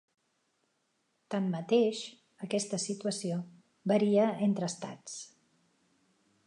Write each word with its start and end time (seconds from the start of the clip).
Tanmateix, 1.33 2.01
aquesta 2.47 2.81
situació 2.87 3.39
varia 3.93 4.27
entre 4.49 4.71
estats. 4.75 5.21